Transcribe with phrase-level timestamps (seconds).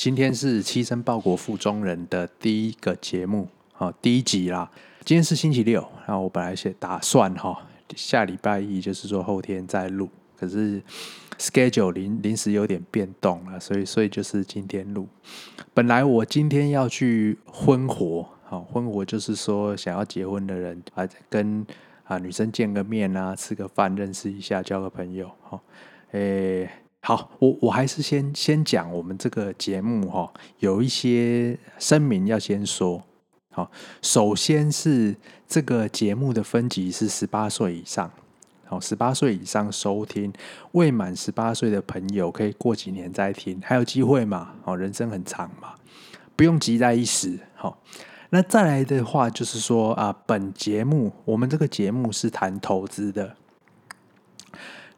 [0.00, 4.70] 今天是亲身报国附中人的第一个节目，好，第一集啦。
[5.04, 10.08] 今天是星期六，那我本来是打算哈，下礼拜一就是说后天再录，
[10.38, 10.82] 可是
[11.38, 15.06] schedule 临临时有点变动了，所以所以就是今天录。
[15.74, 21.66] 本来我今天要去婚活，好，婚活就是说想要结婚的人啊，跟
[22.04, 25.60] 啊女生见个面啊，吃个饭，认识一下，交个朋友，好，
[26.12, 26.70] 诶。
[27.02, 33.02] 好，我我还是先先讲我们这个节目哈，有一些声明要先说。
[33.52, 33.68] 好，
[34.00, 35.16] 首先是
[35.48, 38.08] 这个节目的分级是十八岁以上，
[38.66, 40.32] 好，十八岁以上收听，
[40.72, 44.52] 未满十八岁的朋友可以过几年再听，还有机会嘛？
[44.62, 45.74] 好，人生很长嘛，
[46.36, 47.40] 不用急在一时。
[47.56, 47.76] 好，
[48.28, 53.34] 那再来的话就是说啊，本节目我们这个节目是谈投资的。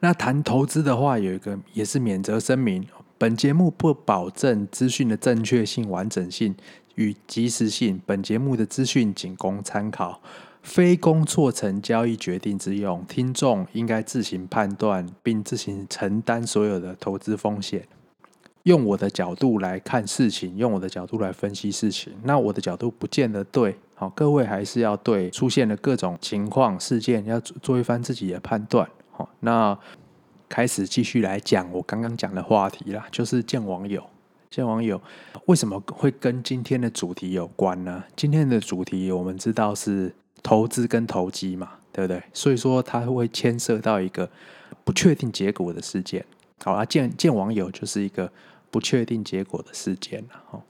[0.04, 2.84] 那谈投资的话，有一个也是免责声明：
[3.16, 6.52] 本节目不保证资讯的正确性、完整性
[6.96, 8.02] 与及时性。
[8.04, 10.20] 本节目的资讯仅供参考，
[10.60, 13.04] 非供做成交易决定之用。
[13.06, 17.86] 听众应该自行判断，并自行承担所有的投资风险。
[18.64, 22.12] 用我的角度来看事情，用我的角度来分析事情。
[22.24, 28.88] 那我的角度不见得对，好，各位还是要对出现的各种情况事件，要做一番自己的判断。
[29.14, 29.78] 好，那
[30.52, 34.04] 开始继续来讲我刚刚讲的话题啦，就是见网友。
[34.50, 35.00] 见网友
[35.46, 38.04] 为什么会跟今天的主题有关呢？
[38.14, 42.22] 今天的主题我们知道是投资跟投机嘛，对不对？
[42.34, 44.28] 所以说它会牵涉到一个
[44.84, 46.22] 不确定结果的事件。
[46.62, 48.30] 好啊，见见网友就是一个
[48.70, 50.62] 不确定结果的事件了。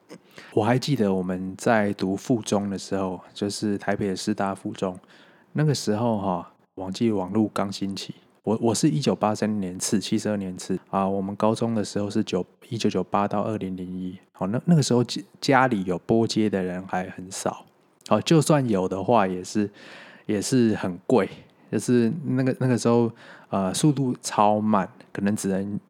[0.55, 4.97] 我还记得我们在读附中的时候，就是台北的师大附中，
[5.55, 6.49] 那个时候哈。
[6.77, 11.09] 网际网路刚兴起，我我是一九八三年次，七十二年次啊。
[11.09, 15.05] 我们高中的时候是九一九九八到二零零一，好，那那个时候
[15.41, 17.65] 家里有波接的人还很少，
[18.09, 19.71] 好，就算有的话也是
[20.27, 21.29] 也是很贵，
[21.71, 23.11] 就是那个那个时候
[23.51, 25.81] 呃速度超慢，可能只能。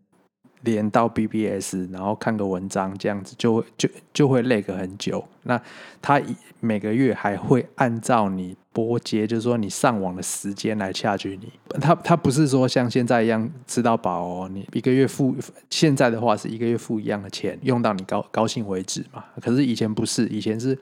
[0.63, 5.25] 连到 BBS，然后看个文章，这样子就就就会累个很久。
[5.43, 5.61] 那
[6.01, 6.21] 他
[6.61, 11.53] 每个月还会按照你拨接，就是说你上网的时间来掐取你。
[11.81, 15.35] 他他不是说像现在一样吃到饱哦，你一个月付，
[15.69, 19.25] 现在的话是一个月付一样的钱，用到你高高兴为止嘛。
[19.41, 20.79] 可是以前不是，以前是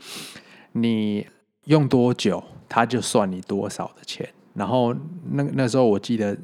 [0.73, 1.27] 你
[1.65, 4.29] 用多久，他就算你多少的钱。
[4.53, 4.95] 然后
[5.31, 6.37] 那那时候我记得。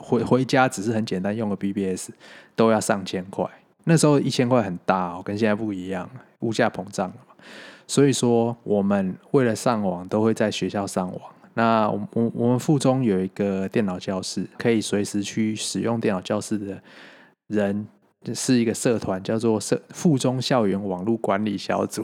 [0.00, 2.10] 回回家只是很简单，用个 BBS
[2.56, 3.44] 都要上千块。
[3.84, 6.08] 那时候一千块很大哦，跟现在不一样，
[6.40, 7.34] 物价膨胀了嘛。
[7.86, 11.20] 所以说，我们为了上网，都会在学校上网。
[11.54, 16.80] 那我我我们附中有一个电脑教室，可以随时去使用电脑教室的
[17.48, 17.86] 人，
[18.32, 22.02] 是一个社团，叫做社附中校园网络管理小组。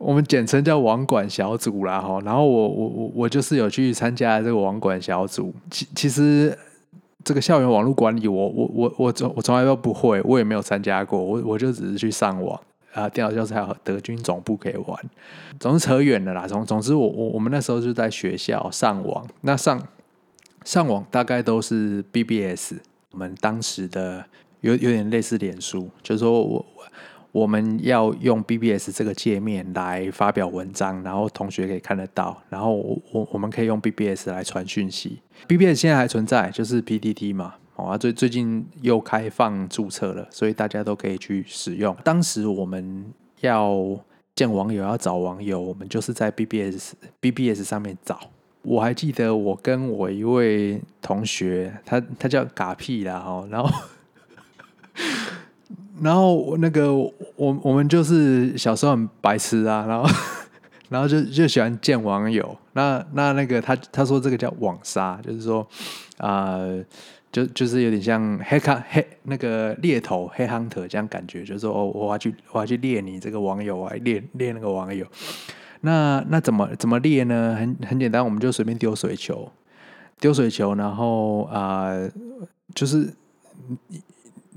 [0.00, 5.52] 我们简称叫网管小组啦，哈，然后我我我我就是有去参加这个网管小组。
[5.70, 6.56] 其其实
[7.22, 12.58] 这个校园网络管理我，我我我我从我从来都不会，我也没有参加过，我我就只是去上网
[12.94, 14.98] 啊，电脑教室还有德军总部可以玩。
[15.58, 19.86] 总是扯远了啦，总总之我我我们那时候就在学校上网，那上
[20.64, 22.76] 上网大概都是 BBS，
[23.12, 24.24] 我们当时的
[24.62, 26.64] 有有点类似脸书，就是说我。
[27.32, 35.20] 我们要用 BBS 这个界面来发表文章，然后同学可以看得到，然后我我我们可以用 BBS 来传讯息。
[35.46, 41.96] BBS 现在还存在，就是 PTT 嘛，哦，最最近又开放注册了，所以大家都可以去使用。
[42.02, 43.04] 当时我们
[43.40, 43.96] 要
[44.34, 48.18] 见网友，要找网友，我们就是在 BBS BBS 上面找。
[48.62, 53.70] 我还记得我跟我一位同学，他他叫嘎屁啦，哈，然后。
[56.02, 60.08] 然后那个我我们就是小时候很白痴啊，然后
[60.88, 62.56] 然后就就喜欢见网友。
[62.72, 65.66] 那那那个他他说这个叫网杀，就是说
[66.18, 66.58] 啊、
[67.30, 75.06] 就就是有点像黑卡黑那个猎头黑 hunter 这样感觉，就是说哦，我要去我要去猎你这个网友啊，猎猎那个网友。
[75.82, 77.56] 那那怎么怎么猎呢？
[77.58, 79.50] 很很简单，我们就随便丢水球，
[80.18, 81.90] 丢水球，然后啊、
[82.74, 83.12] 就是。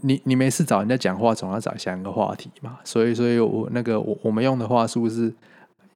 [0.04, 2.78] 你你没事找人家讲话，总要找下一个话题嘛。
[2.84, 5.34] 所以，所以我那个我我们用的话术是，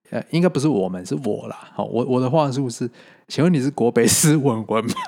[0.09, 1.69] 呃，应该不是我们，是我啦。
[1.73, 2.89] 好，我我的话术是，
[3.27, 4.91] 请问你是国北师文文吗？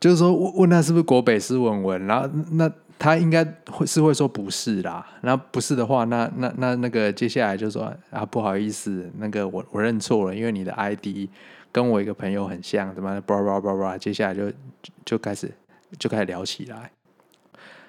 [0.00, 5.06] 就是说问问他是不是国北师文文，然后那他应该会是会说不是啦。
[5.20, 11.28] 那不是的话，那那那那个接下来就说啊，不好意思，那个我我认错了，因为你的 ID
[11.70, 13.20] 跟我一个朋友很像，怎么？
[13.20, 14.52] 叭叭叭叭，接下来就
[15.04, 15.52] 就开始。
[15.98, 16.90] 就开始聊起来，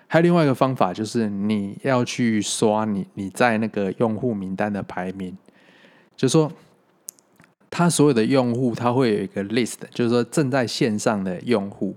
[0.07, 5.37] 还有另外一个方法，就是你要去刷你你在那个用户名单的排名，
[6.15, 6.51] 就是说
[7.69, 11.95] 他所有的用户，他会有一个 list，就是说正在线上的用户，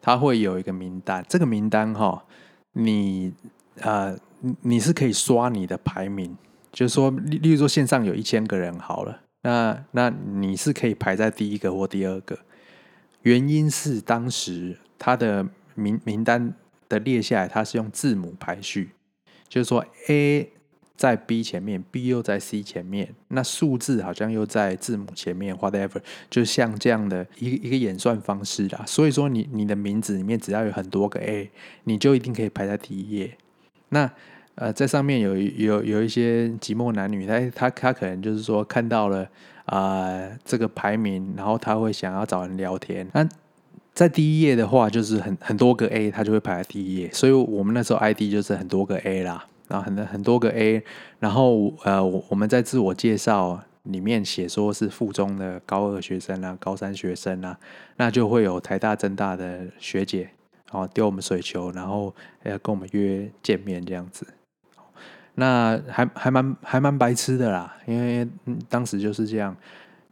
[0.00, 1.24] 他会有一个名单。
[1.28, 2.24] 这个名单哈，
[2.72, 3.32] 你
[3.80, 4.16] 呃
[4.62, 6.36] 你是可以刷你的排名，
[6.72, 12.38] 就是说，例例如说线上有一千个人好了，那那你是可以排在第一个或第二个。
[13.24, 16.54] 原因是当时他的名名单。
[16.86, 18.90] 的列下来，它是用字母排序，
[19.48, 20.50] 就是说 A
[20.94, 28.84] 在 B 前面，B 又在 C 前面，那数字好像又在字母前面，whatever，就像这样的一个一个演算方式啦。
[28.86, 31.50] 所以说，你你的名字里面只要有很多个 A，
[31.84, 33.38] 你就一定可以排在第一页。
[33.88, 34.12] 那
[34.56, 39.22] 呃，在上面有有有一些寂寞男女，他他他可能就是说看到了
[39.66, 43.08] 啊、呃、这个排名，然后他会想要找人聊天。
[43.12, 43.28] 那
[43.92, 47.10] 在第一页的话，就是很很多个 A，他就会排在第一页。
[47.12, 50.82] 所以我们那时候 ID 就是很多个 A 啦，然后很很多个 A，
[51.18, 57.58] 然后呃，我们在自我介绍里面写说是附中的高二学生啊，高三学生啊，
[57.96, 60.30] 那就会有台大、政大的学姐，
[60.70, 62.14] 然后丢我们水球，然后
[62.44, 64.24] 要跟我们约见面这样子。
[65.34, 68.26] 那还还蛮还蛮白痴的啦，因为
[68.68, 69.56] 当时就是这样，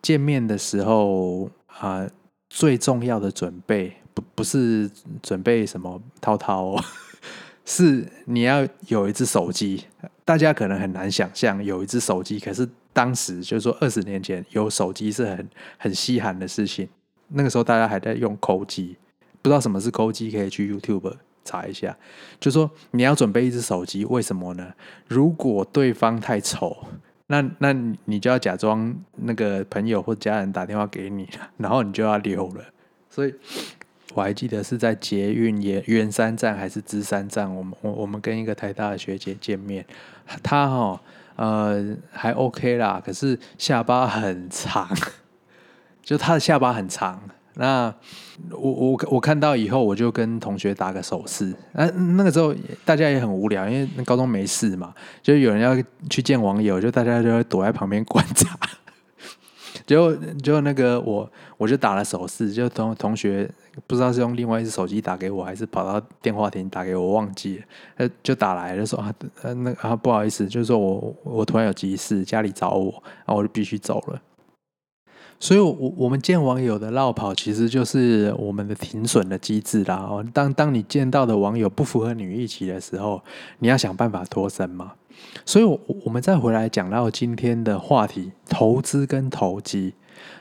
[0.00, 2.08] 见面的时候啊。
[2.54, 4.86] 最重要的准备不不是
[5.22, 6.84] 准备什么套套哦，
[7.64, 9.86] 是你要有一只手机。
[10.22, 15.48] 大家可能很难想象有一只手机，可是当时就是说二十年前有手机是很
[15.78, 16.86] 很稀罕的事情。
[17.28, 18.98] 那个时候大家还在用抠机，
[19.40, 21.96] 不知道什么是抠机，可以去 YouTube 查一下。
[22.40, 24.72] 就说你要准备一只手机，为什么呢？
[25.08, 26.76] 如果对方太丑。
[27.28, 27.72] 那那
[28.04, 32.64] 你就要假装那个朋友或家人打电话给你， 然后你就要留了。
[33.08, 33.34] 所以
[34.12, 39.86] 我还记得是在捷运也圆山站还是芝山站，我们我我们跟一个台大的学姐见面，
[40.42, 41.00] 她哈
[41.36, 44.86] 呃还 OK 啦，可是下巴很长，
[46.04, 47.22] 就她的下巴很长。
[47.54, 47.94] 那
[48.50, 51.54] 我我我看到以后，我就跟同学打个手势。
[51.72, 52.54] 那那个时候
[52.84, 55.76] 大家也很无聊，因为高中没事嘛，就有人要
[56.08, 58.58] 去见网友，就大家就会躲在旁边观察。
[59.84, 63.50] 就就那个我我就打了手势，就同同学
[63.86, 67.64] 不知道是用另外一只手机打给我，还是跑到电话亭打给我，忘记了。
[67.96, 69.12] 呃，就打来就说啊，
[69.56, 72.92] 那啊不好意思，就是说我我突然有急事，家里找我，
[73.26, 74.22] 然后我就必须走了。
[75.42, 79.96] 所以，我我们见网友的落跑，其实就是我们的停损的机制啦。
[79.96, 83.20] 哦，当当你见到的网友不符合你预期的时候，
[83.58, 84.92] 你要想办法脱身嘛。
[85.44, 89.94] 所以，我我们再回来讲到今天的话题：投资跟投机。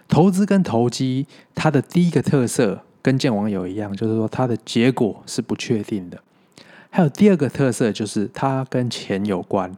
[0.08, 1.26] 投资跟投机，
[1.56, 6.22] 它的第一个特色跟见网友一样，就是说它的结果是不确定的。
[6.92, 9.76] 还有第二个特色，就是它跟钱有关。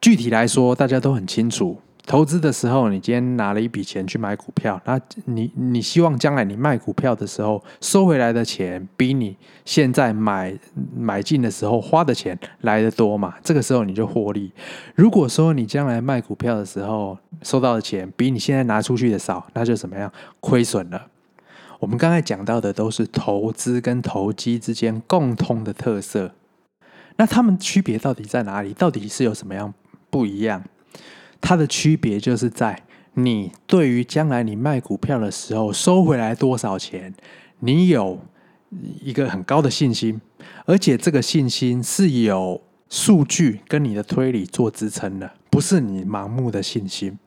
[0.00, 1.78] 具体来说，大家都很清楚。
[2.04, 10.52] 投资的时候，你今天拿了一笔钱去买股票，那你你希望将来你卖股票的时候收回来的钱比你现在买
[10.96, 13.34] 买进的时候花的钱来得多嘛？
[13.42, 14.52] 这个时候你就获利。
[14.96, 20.12] 如果说你将来卖股票的时候收到的钱比你现在拿出去的少，那就怎么样？
[20.40, 21.06] 亏损了。
[21.78, 26.32] 我们刚才讲到的都是投资跟投机之间共通的特色，
[27.16, 28.72] 那它们区别到底在哪里？
[28.72, 29.72] 到底是有什么样
[30.10, 30.62] 不一样？
[31.42, 32.82] 它的区别就是在
[33.12, 37.12] 你对于将来你卖股票的时候收回来多少钱，
[37.58, 38.18] 你有
[39.02, 40.18] 一个很高的信心，
[40.64, 47.18] 而且这个信心是有数据跟你的推理做支撑的，不是你盲目的信心。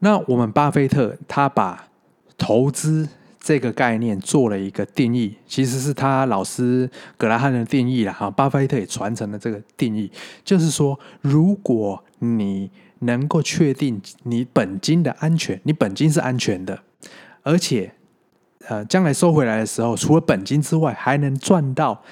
[0.00, 1.88] 那我们巴菲特他把
[2.36, 3.08] 投资
[3.44, 10.10] 这个概念做了一个定义，其实是他老师格拉汉的定义了哈，巴菲特也传承了这个定义，
[10.42, 12.70] 就是说如果你
[13.00, 16.80] 能够确定你本金的安全，你本金是安全的，
[17.42, 17.92] 而且，
[18.68, 22.02] 呃，将来收回来的时候，除了本金之外，还能赚到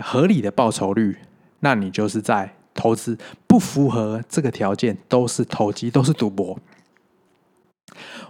[0.00, 1.18] 合理的报酬率，
[1.60, 3.18] 那你就是在投资。
[3.46, 6.58] 不符合这个条件，都是投机，都是赌博。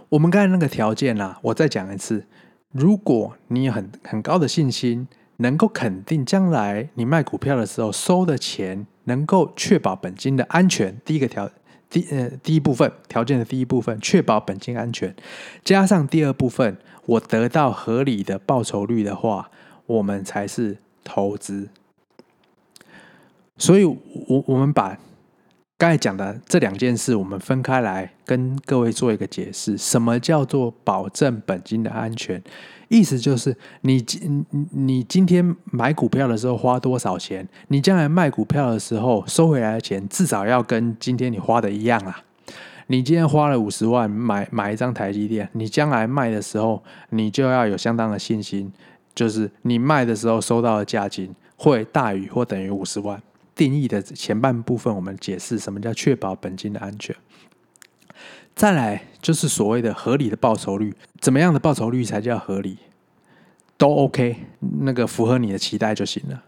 [0.09, 2.25] 我们刚才那个条件啊，我再讲一次：
[2.71, 5.07] 如果你有很很高的信心，
[5.37, 8.87] 能够肯定将来你卖股票的时候收的钱。
[9.05, 11.49] 能够确保本金的安全，第一个条
[11.89, 15.15] 第呃第一部分条件的第一部分，确保本金安全，
[15.63, 19.49] 加上第二部分，我得到合理的报酬率的话，
[19.87, 21.69] 我们才是投资。
[23.57, 24.95] 所以，我我们把
[25.79, 29.77] 刚才讲的这两件事，我们分开来跟各位做一个解释。
[29.77, 32.43] 什么叫做保证本金的安全？
[32.89, 42.23] 意思就是你今你今天买股票的时候花多少钱，你将来卖股票的时候收回来的钱，至少要跟今天你花的一样啦。
[42.87, 48.69] 你今天花了五十万买买一张台积电，你将来卖的时候，你就要有相当的信心，
[49.15, 53.23] 就是你卖的时候收到的价金会大于或等于五十万。
[53.59, 57.13] 定义的前半部分，我们解释什么叫确保本金的安全。
[58.55, 62.77] 再来就是所谓的合理的报酬率，怎么样的报酬率才叫合理？
[63.77, 64.37] 都 OK，
[64.79, 66.41] 那个符合你的期待就行了。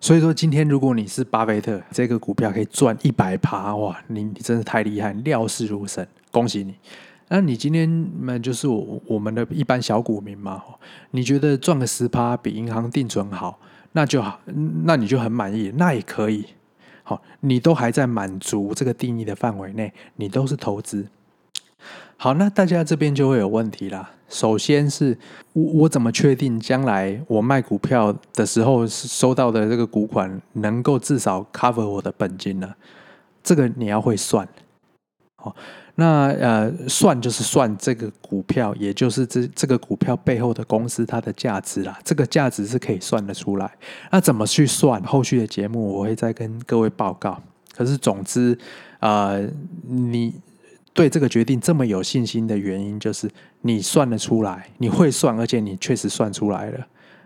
[0.00, 6.74] 所以说，今天如果你是巴菲特，这个股票可以赚一百趴，哇，你你真的太厉害，料事如神，恭喜你。
[7.28, 10.60] 那你今天那就是我我们的一般小股民嘛，
[11.12, 13.60] 你觉得赚个十趴比银行定存好，
[13.98, 14.40] 那就好，
[14.84, 16.46] 那你就很满意，那也可以。
[17.02, 21.04] 好，你都还在满足这个定义的范围内，你都是投资。
[22.16, 24.08] 好，那大家这边就会有问题啦。
[24.28, 25.18] 首先是
[25.52, 32.72] 我我怎么确定将来我卖股票的时候收到的这个股款能够至少 cover 我的本金呢？
[33.42, 34.46] 这个你要会算。
[35.40, 35.54] 好，
[35.94, 41.98] 那呃算就是算这个股票，也就是这这个股票背后的公司它的价值啦。
[42.04, 43.70] 这个价值是可以算得出来。
[44.10, 45.02] 那怎么去算？
[45.04, 47.40] 后续的节目我会再跟各位报告。
[47.74, 48.58] 可是总之，
[49.00, 49.48] 呃，
[49.86, 50.34] 你。
[50.94, 53.30] 对这个决定这么有信心的原因，就是
[53.60, 56.84] 你算得出来，你会算，而且你确实算出来了。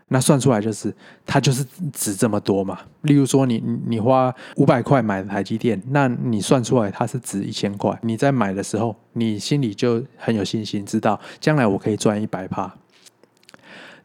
[0.09, 0.95] 那算出来就是
[1.25, 2.79] 它就是值这么多嘛。
[3.03, 7.99] 例如说你，你你花五百块买台积电，那你算出来它是值一千块。
[8.03, 12.75] 你在买的时候，你心里就很有信心，知道将来我可以赚一百趴。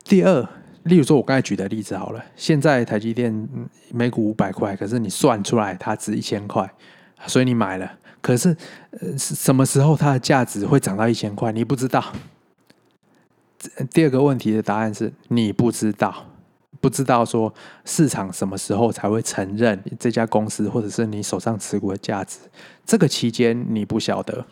[0.04, 0.50] 第二，
[0.84, 3.48] 例如说我刚才举的例子好了，现在台积电
[3.92, 6.70] 每股五百块，可是你算出来它值一千块，
[7.26, 7.92] 所以你买了。
[8.22, 8.56] 可是，
[8.92, 11.52] 呃，什么时候它的价值会涨到一千块？
[11.52, 12.04] 你不知道。
[13.92, 16.26] 第二个问题的答案是你不知道，
[16.80, 17.54] 不知道说
[17.86, 22.38] 市场什么时候才会承认这家公司或者是你手上持股的价值。
[22.86, 24.46] 这个期间你不晓得，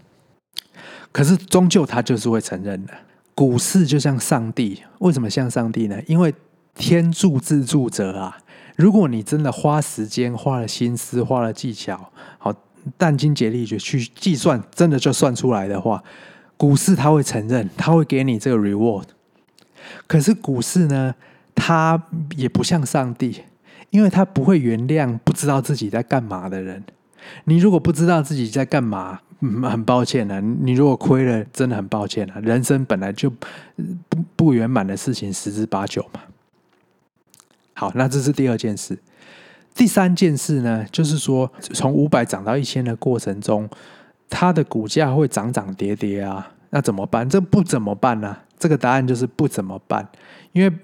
[1.12, 2.94] 可是终究它就是会承认的。
[3.34, 6.02] 股市就像上帝，为什么像上帝呢？
[6.08, 6.34] 因为
[6.74, 8.38] 天助自助者啊！
[8.76, 12.54] 如果你真的花时间、花了心思、花了技巧，好。
[13.00, 16.04] 殚精竭力去计算，真的就算出来的话，
[16.58, 19.06] 股市它会承认，它会给你这个 reward。
[20.08, 21.14] 可是股市呢，
[21.54, 22.02] 它
[22.36, 23.44] 也不像上帝，
[23.90, 26.84] 因为它不会原谅不知道自己在干嘛的人。
[27.46, 32.40] 你如果不知道自己在干嘛，很抱歉啊，你如果亏了，真的很抱歉啊。
[32.40, 36.22] 人生本来就不不圆满的事情十之八九嘛。
[37.74, 38.98] 好，那这是第二件事。
[39.74, 43.70] 第三件事呢，就是说从五百涨到一千的过程中，
[44.29, 47.29] 它的股价会涨涨跌跌啊，那怎么办？
[47.29, 48.38] 这不怎么办呢？
[48.58, 50.08] 这个答案就是不怎么办，
[50.53, 50.75] 因为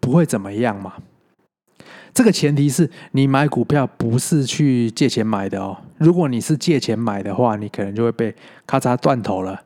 [0.00, 0.94] 不会怎么样嘛。
[2.12, 5.76] 这个前提是你买股票不是去借钱买的哦。
[5.98, 8.34] 如果你是借钱买的话，你可能就会被
[8.66, 9.60] 咔嚓断头了。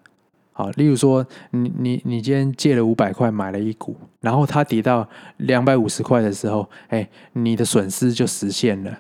[0.53, 5.07] 好，例如说，你你你今天借了五百块买了一股，然后它跌到
[5.37, 8.99] 两百五十块的时候，哎，你的损失就实现了。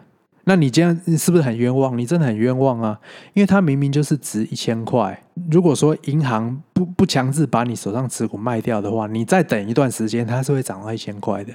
[0.48, 1.96] 那你这样是不是很冤枉？
[1.98, 2.98] 你真的很冤枉啊！
[3.34, 5.22] 因为它明明就是值一千块。
[5.50, 11.52] 如果说银行不不强制把你手上持股卖掉的话，你再等一段时间，它是会涨到一千块的。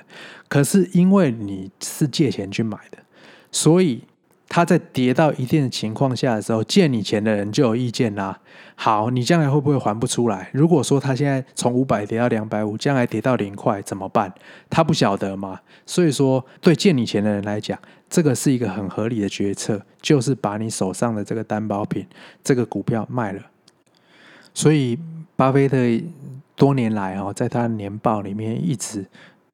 [0.48, 3.00] 可是因为你是借钱去买的，
[3.52, 4.04] 所以。
[4.54, 8.40] 他在跌到一定的情况下的时候，借你钱的人就有意见啦。
[8.76, 10.48] 好，你将来会不会还不出来？
[10.54, 14.32] 如果说他现在从五百跌到两百五，将来跌到零块怎么办？
[14.70, 15.60] 他不晓得嘛。
[15.88, 17.76] 所以说，对借你钱的人来讲，
[18.08, 22.06] 这个是一个很合理的决策，就是把你手上的这个担保品，
[22.44, 23.42] 这个股票卖了。
[24.54, 25.00] 所以，
[25.36, 25.78] 巴菲特
[26.56, 29.04] 多年来哦，在他年报里面一直。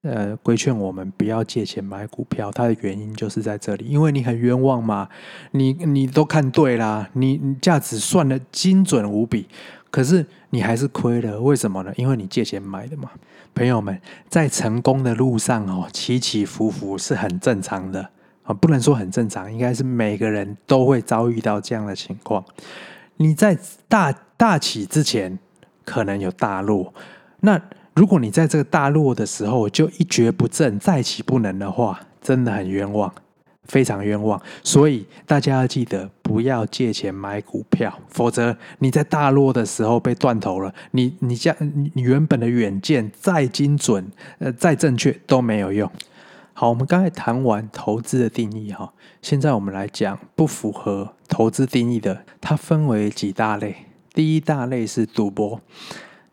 [0.01, 5.10] 呃，规劝我们不要借钱买股票，它的原因就是在这里，因为你很冤枉嘛，
[5.51, 9.50] 你你都看对啦，你你价值算得精准无比，
[9.91, 11.91] 可是你还是亏了，为什么呢？
[11.98, 13.12] 因为你借钱买的嘛。
[13.53, 18.10] 朋友们，在成功的路上哦，起起伏伏是很正常的
[18.44, 22.46] 啊，不能说很正常，应该是每个人都会遭遇到这样的情况。
[23.18, 23.58] 你在
[23.89, 25.38] 大大起之前，
[25.84, 26.94] 可能有大落，
[27.41, 27.62] 那。
[28.00, 33.12] 如果你在这个大落的时候就一蹶不振、再起不能的话，真的很冤枉，
[33.65, 34.41] 非常冤枉。
[34.63, 45.91] 所以大家要记得，不要借钱买股票，否则你在大落的时候被断头了，你 你将你原本的远见再精准、呃再正确都没有用。
[46.53, 53.75] 好，我们刚才谈完投资的定义哈，现在我们来讲不符合投资定义的，它分为几大类。
[54.13, 55.60] 第一大类是赌博，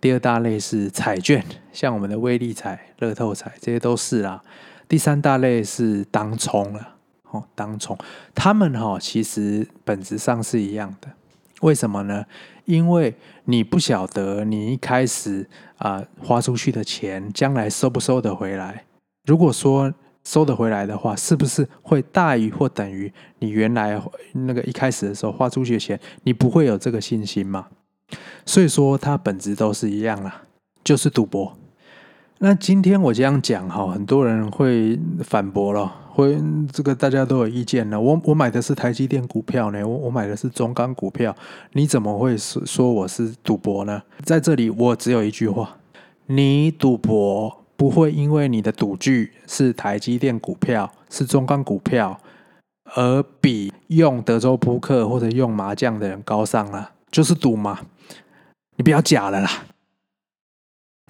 [0.00, 4.42] 第二大类是彩券，像我们的威力彩、乐透彩这些都是啦。
[4.88, 6.96] 第三大类是当冲了，
[7.30, 7.96] 哦，当冲，
[8.34, 11.08] 他们哈其实本质上是一样的。
[11.62, 12.24] 为什么呢？
[12.66, 15.48] 因为你不晓得你一开始
[15.78, 18.84] 啊、花出去的钱，将来收不收得回来。
[19.24, 24.00] 如果说收得回来的话，是不是会大于或等于你原来
[24.32, 25.98] 那个一开始的时候花出去的钱？
[26.24, 27.68] 你不会有这个信心嘛？
[28.44, 30.42] 所以说，它本质都是一样啦，
[30.84, 31.56] 就是赌博。
[32.38, 36.38] 那今天我这样讲哈，很多人会反驳了，会
[36.70, 37.98] 这个大家都有意见了。
[37.98, 41.34] 我我买的是台积电股票呢，我我买的是中钢股票，
[41.72, 44.02] 你怎么会说说我是赌博呢？
[44.22, 45.78] 在这里，我只有一句话：
[46.26, 52.20] 你赌博不会因为你的赌具是台积电股票、是中钢股票，
[52.94, 57.80] 而比用德州扑克或者用麻将的人高尚了，就是赌嘛。
[58.76, 59.50] 你不要假了啦。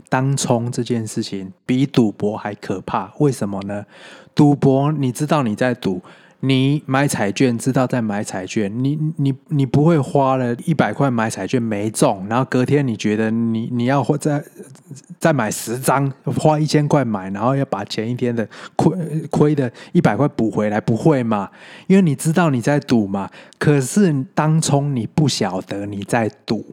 [0.08, 3.84] 当冲这件事情比赌博还可怕，为什么呢？
[4.32, 6.00] 赌博你知道你在赌，
[6.46, 14.44] 你买彩券知道在买彩券，你你你不会花了一百块买彩券没中，然后隔天你觉得你你要再
[15.18, 18.96] 再买十张，花一千块买，然后要把前一天的亏
[19.30, 21.50] 亏的一百块补回来，不会嘛？
[21.88, 23.28] 因为你知道你在赌嘛。
[23.58, 26.64] 可是当冲你不晓得你在赌。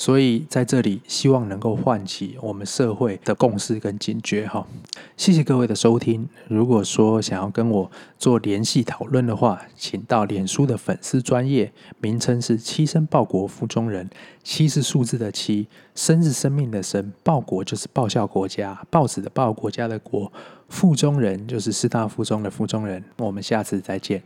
[0.00, 4.66] 所以在这里，希望能够唤起我们社会的共识跟警觉哈。
[5.14, 6.26] 谢谢各位的收听。
[6.48, 14.08] 如果说想要跟我做联系讨论的话，请到脸书的粉丝专业，名称是七生报国附中人。
[14.42, 20.32] 七是数字的七，生是生命的生，报国就是报效国家，报纸的报，国家的国，
[20.70, 23.04] 附中人就是师大附中的附中人。
[23.18, 24.22] 我们下次再见。